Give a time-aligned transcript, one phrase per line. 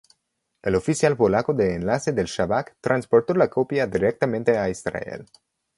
[0.63, 5.27] El oficial polaco de enlace del Shabak transportó la copia directamente a Israel.